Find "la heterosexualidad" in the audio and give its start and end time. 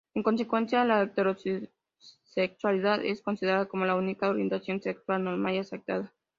0.83-3.05